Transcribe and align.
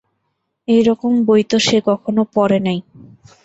এইরকম 0.67 1.11
বই 1.27 1.41
তো 1.49 1.57
সে 1.59 1.77
কখনও 1.89 2.23
পড়ে 2.35 2.59
নাই! 2.59 2.79